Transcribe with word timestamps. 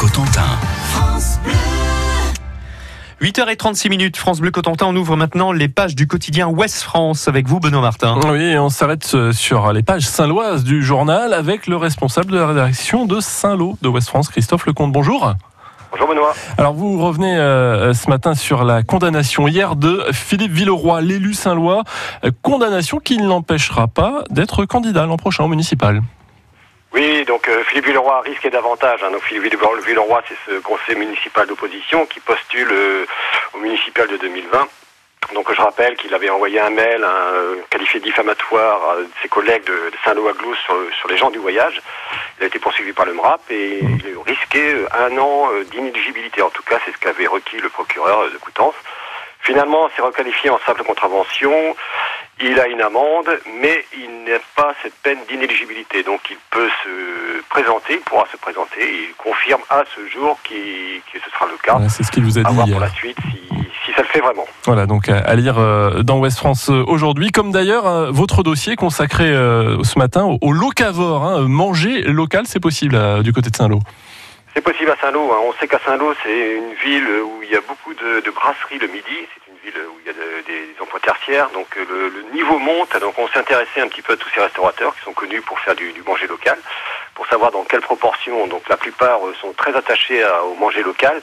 Cotentin. 0.00 0.42
8h36 3.22 3.88
minutes, 3.88 4.16
France 4.16 4.40
Bleu 4.40 4.50
Cotentin, 4.50 4.86
on 4.86 4.96
ouvre 4.96 5.14
maintenant 5.14 5.52
les 5.52 5.68
pages 5.68 5.94
du 5.94 6.08
quotidien 6.08 6.48
Ouest 6.48 6.82
France 6.82 7.28
avec 7.28 7.46
vous 7.46 7.60
Benoît 7.60 7.80
Martin. 7.80 8.18
Oui, 8.26 8.58
on 8.58 8.68
s'arrête 8.68 9.08
euh, 9.14 9.30
sur 9.30 9.72
les 9.72 9.84
pages 9.84 10.02
saint-loises 10.02 10.64
du 10.64 10.82
journal 10.82 11.32
avec 11.32 11.68
le 11.68 11.76
responsable 11.76 12.32
de 12.32 12.36
la 12.38 12.48
rédaction 12.48 13.04
de 13.06 13.20
Saint-Lô 13.20 13.78
de 13.80 13.88
Ouest 13.88 14.08
France, 14.08 14.28
Christophe 14.28 14.66
Lecomte. 14.66 14.90
Bonjour. 14.90 15.32
Bonjour 15.92 16.08
Benoît. 16.08 16.34
Alors 16.58 16.72
vous 16.72 16.98
revenez 16.98 17.36
euh, 17.36 17.94
ce 17.94 18.10
matin 18.10 18.34
sur 18.34 18.64
la 18.64 18.82
condamnation 18.82 19.46
hier 19.46 19.76
de 19.76 20.02
Philippe 20.10 20.50
Villeroy, 20.50 21.00
l'élu 21.00 21.32
Saint-Lois, 21.32 21.84
Euh, 22.24 22.32
condamnation 22.42 22.98
qui 22.98 23.18
ne 23.18 23.28
l'empêchera 23.28 23.86
pas 23.86 24.24
d'être 24.30 24.64
candidat 24.64 25.06
l'an 25.06 25.16
prochain 25.16 25.44
au 25.44 25.48
municipal. 25.48 26.02
Oui, 26.94 27.24
donc 27.38 27.48
euh, 27.50 27.62
Philippe 27.68 27.86
Villeroy 27.86 28.20
risquait 28.22 28.50
davantage. 28.50 29.00
Hein. 29.04 29.12
Donc 29.12 29.22
Philippe 29.22 29.44
Villeroy, 29.86 30.22
c'est 30.26 30.36
ce 30.44 30.58
conseil 30.58 30.96
municipal 30.96 31.46
d'opposition 31.46 32.04
qui 32.06 32.18
postule 32.18 32.68
euh, 32.72 33.06
au 33.54 33.58
municipal 33.58 34.08
de 34.08 34.16
2020. 34.16 34.66
Donc 35.34 35.54
je 35.54 35.62
rappelle 35.62 35.94
qu'il 35.96 36.12
avait 36.14 36.30
envoyé 36.30 36.58
un 36.58 36.70
mail 36.70 37.04
un, 37.04 37.62
qualifié 37.70 38.00
diffamatoire 38.00 38.90
à 38.90 38.96
ses 39.22 39.28
collègues 39.28 39.62
de, 39.66 39.92
Saint-Lô-à-Glous 40.04 40.56
sur, 40.64 40.74
sur 40.98 41.08
les 41.08 41.16
gens 41.16 41.30
du 41.30 41.38
voyage. 41.38 41.80
Il 42.40 42.44
a 42.44 42.46
été 42.48 42.58
poursuivi 42.58 42.92
par 42.92 43.06
le 43.06 43.12
MRAP 43.12 43.48
et 43.50 43.78
il 43.82 44.18
risquait 44.26 44.74
euh, 44.74 44.88
un 44.98 45.16
an 45.16 45.52
euh, 45.52 45.62
d'inéligibilité. 45.62 46.42
En 46.42 46.50
tout 46.50 46.64
cas, 46.64 46.80
c'est 46.84 46.90
ce 46.90 46.98
qu'avait 46.98 47.28
requis 47.28 47.58
le 47.58 47.68
procureur 47.68 48.18
euh, 48.22 48.30
de 48.30 48.38
Coutances. 48.38 48.74
Finalement, 49.42 49.88
c'est 49.94 50.02
requalifié 50.02 50.50
en 50.50 50.58
simple 50.66 50.82
contravention. 50.82 51.76
Il 52.40 52.58
a 52.60 52.68
une 52.68 52.80
amende, 52.80 53.28
mais 53.60 53.84
il 53.94 54.08
n'a 54.30 54.38
pas 54.54 54.72
cette 54.82 54.94
peine 55.02 55.18
d'inéligibilité. 55.28 56.02
Donc 56.04 56.20
il 56.30 56.36
peut 56.50 56.68
se 56.84 57.42
présenter, 57.48 57.94
il 57.94 58.00
pourra 58.00 58.26
se 58.30 58.36
présenter. 58.36 58.78
Il 58.80 59.14
confirme 59.16 59.60
à 59.70 59.82
ce 59.96 60.06
jour 60.08 60.38
que 60.44 60.54
ce 61.18 61.30
sera 61.30 61.46
le 61.46 61.56
cas. 61.62 61.72
Voilà, 61.72 61.88
c'est 61.88 62.04
ce 62.04 62.12
qu'il 62.12 62.22
vous 62.24 62.38
a 62.38 62.42
À 62.42 62.44
dit 62.44 62.54
voir 62.54 62.66
hier. 62.68 62.76
pour 62.76 62.84
la 62.86 62.90
suite 62.92 63.16
si, 63.32 63.48
si 63.84 63.92
ça 63.92 64.02
le 64.02 64.08
fait 64.08 64.20
vraiment. 64.20 64.46
Voilà, 64.66 64.86
donc 64.86 65.08
à, 65.08 65.18
à 65.18 65.34
lire 65.34 65.58
euh, 65.58 66.02
dans 66.04 66.18
Ouest 66.20 66.38
France 66.38 66.70
euh, 66.70 66.84
aujourd'hui, 66.86 67.30
comme 67.32 67.50
d'ailleurs 67.50 67.86
euh, 67.88 68.10
votre 68.12 68.44
dossier 68.44 68.76
consacré 68.76 69.24
euh, 69.28 69.82
ce 69.82 69.98
matin 69.98 70.38
au, 70.40 70.52
locavore. 70.52 71.24
hein. 71.24 71.48
Manger 71.48 72.02
local, 72.02 72.44
c'est 72.46 72.60
possible 72.60 73.22
du 73.24 73.32
côté 73.32 73.50
de 73.50 73.56
Saint-Lô. 73.56 73.80
C'est 74.54 74.62
possible 74.62 74.90
à 74.92 74.96
Saint-Lô. 75.00 75.32
hein. 75.32 75.38
On 75.44 75.52
sait 75.60 75.66
qu'à 75.66 75.80
Saint-Lô, 75.84 76.14
c'est 76.22 76.56
une 76.56 76.74
ville 76.84 77.08
où 77.24 77.42
il 77.42 77.50
y 77.50 77.56
a 77.56 77.60
beaucoup 77.66 77.94
de, 77.94 78.20
de 78.24 78.30
brasseries 78.30 78.78
le 78.78 78.86
midi. 78.86 79.26
C'est 79.34 79.50
une 79.50 79.58
ville 79.64 79.80
où 79.90 79.98
il 80.02 80.06
y 80.06 80.10
a 80.10 80.12
de- 80.12 80.78
tertiaires. 80.98 81.50
Donc 81.50 81.66
euh, 81.76 82.10
le, 82.14 82.22
niveau 82.34 82.58
monte. 82.58 82.96
Donc 83.00 83.18
on 83.18 83.28
s'est 83.28 83.38
intéressé 83.38 83.80
un 83.80 83.88
petit 83.88 84.02
peu 84.02 84.14
à 84.14 84.16
tous 84.16 84.28
ces 84.34 84.40
restaurateurs 84.40 84.94
qui 84.96 85.02
sont 85.02 85.12
connus 85.12 85.42
pour 85.42 85.58
faire 85.60 85.74
du, 85.74 85.92
manger 86.06 86.26
local, 86.26 86.58
pour 87.14 87.26
savoir 87.26 87.50
dans 87.50 87.64
quelle 87.64 87.80
proportion. 87.80 88.46
Donc 88.46 88.68
la 88.68 88.76
plupart 88.76 89.26
euh, 89.26 89.34
sont 89.40 89.52
très 89.52 89.74
attachés 89.76 90.24
au 90.44 90.54
manger 90.54 90.82
local, 90.82 91.20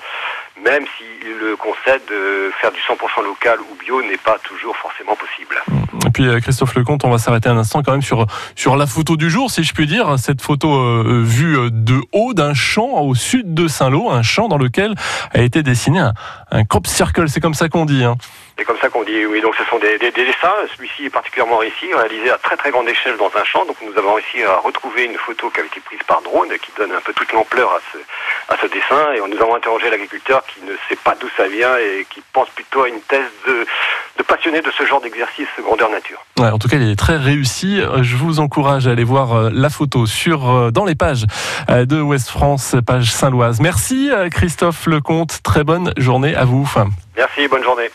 même 0.63 0.85
si 0.97 1.03
le 1.27 1.55
concept 1.55 2.09
de 2.09 2.51
faire 2.61 2.71
du 2.71 2.79
100% 2.79 3.23
local 3.23 3.59
ou 3.69 3.75
bio 3.75 4.01
n'est 4.03 4.17
pas 4.17 4.37
toujours 4.43 4.75
forcément 4.77 5.15
possible. 5.15 5.61
Et 6.07 6.09
puis 6.11 6.27
euh, 6.27 6.39
Christophe 6.39 6.75
Lecomte, 6.75 7.03
on 7.03 7.09
va 7.09 7.17
s'arrêter 7.17 7.49
un 7.49 7.57
instant 7.57 7.81
quand 7.83 7.91
même 7.91 8.01
sur, 8.01 8.25
sur 8.55 8.75
la 8.77 8.85
photo 8.87 9.17
du 9.17 9.29
jour, 9.29 9.49
si 9.51 9.63
je 9.63 9.73
puis 9.73 9.85
dire. 9.87 10.17
Cette 10.17 10.41
photo 10.41 10.73
euh, 10.73 11.21
vue 11.25 11.57
euh, 11.57 11.69
de 11.71 11.99
haut 12.13 12.33
d'un 12.33 12.53
champ 12.53 13.01
au 13.01 13.15
sud 13.15 13.53
de 13.53 13.67
Saint-Lô, 13.67 14.09
un 14.11 14.21
champ 14.21 14.47
dans 14.47 14.57
lequel 14.57 14.93
a 15.33 15.41
été 15.41 15.63
dessiné 15.63 15.99
un, 15.99 16.13
un 16.51 16.63
crop 16.63 16.87
circle, 16.87 17.27
c'est 17.27 17.41
comme 17.41 17.53
ça 17.55 17.67
qu'on 17.69 17.85
dit. 17.85 18.03
Hein. 18.03 18.15
C'est 18.57 18.63
comme 18.63 18.77
ça 18.79 18.87
qu'on 18.89 19.03
dit, 19.03 19.25
oui. 19.25 19.41
Donc 19.41 19.55
ce 19.55 19.65
sont 19.65 19.79
des, 19.79 19.97
des- 19.97 20.11
des 20.11 20.25
dessins. 20.25 20.53
Celui-ci 20.77 21.05
est 21.07 21.09
particulièrement 21.09 21.57
réussi, 21.57 21.93
réalisé 21.93 22.29
à 22.31 22.37
très 22.37 22.55
très 22.55 22.71
grande 22.71 22.87
échelle 22.87 23.17
dans 23.17 23.31
un 23.35 23.43
champ. 23.43 23.65
Donc 23.65 23.75
nous 23.85 23.97
avons 23.97 24.13
réussi 24.13 24.41
à 24.43 24.55
retrouver 24.57 25.05
une 25.05 25.17
photo 25.17 25.49
qui 25.49 25.59
avait 25.59 25.67
été 25.67 25.81
prise 25.81 25.99
par 26.07 26.21
drone, 26.21 26.47
qui 26.61 26.71
donne 26.77 26.91
un 26.93 27.01
peu 27.01 27.11
toute 27.13 27.33
l'ampleur 27.33 27.71
à 27.73 27.79
ce, 27.91 27.97
à 28.49 28.55
ce 28.61 28.67
dessin. 28.67 29.13
Et 29.13 29.19
nous 29.19 29.41
avons 29.41 29.55
interrogé 29.55 29.89
l'agriculteur 29.89 30.43
qui 30.45 30.61
ne 30.65 30.73
sait 30.89 30.97
pas 31.03 31.15
d'où 31.19 31.27
ça 31.35 31.47
vient 31.47 31.75
et 31.77 32.05
qui 32.09 32.21
pense 32.33 32.49
plutôt 32.49 32.83
à 32.83 32.89
une 32.89 33.01
thèse 33.01 33.31
de, 33.47 33.65
de 34.17 34.23
passionné 34.23 34.61
de 34.61 34.71
ce 34.77 34.85
genre 34.85 35.01
d'exercice 35.01 35.47
grandeur 35.59 35.89
nature. 35.89 36.23
Ouais, 36.39 36.49
en 36.49 36.59
tout 36.59 36.67
cas, 36.67 36.77
il 36.77 36.89
est 36.89 36.95
très 36.95 37.17
réussi. 37.17 37.81
Je 38.01 38.15
vous 38.15 38.39
encourage 38.39 38.87
à 38.87 38.91
aller 38.91 39.03
voir 39.03 39.33
euh, 39.33 39.49
la 39.51 39.69
photo 39.69 40.05
sur 40.05 40.49
euh, 40.49 40.71
dans 40.71 40.85
les 40.85 40.95
pages 40.95 41.25
euh, 41.69 41.85
de 41.85 42.01
Ouest 42.01 42.29
France, 42.29 42.75
page 42.85 43.11
Saint-Loise. 43.11 43.59
Merci 43.59 44.09
Christophe 44.31 44.85
Lecomte. 44.87 45.41
Très 45.43 45.63
bonne 45.63 45.93
journée 45.97 46.35
à 46.35 46.45
vous. 46.45 46.69
Merci, 47.17 47.47
bonne 47.47 47.63
journée. 47.63 47.89